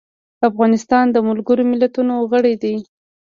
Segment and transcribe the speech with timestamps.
[0.49, 2.75] افغانستان د ملګرو ملتونو غړی دی.